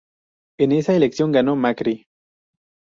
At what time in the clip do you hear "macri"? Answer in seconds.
1.55-2.07